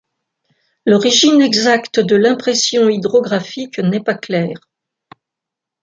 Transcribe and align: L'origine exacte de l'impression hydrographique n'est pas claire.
L'origine 0.87 1.43
exacte 1.43 1.99
de 1.99 2.15
l'impression 2.15 2.89
hydrographique 2.89 3.77
n'est 3.77 4.01
pas 4.01 4.15
claire. 4.15 4.59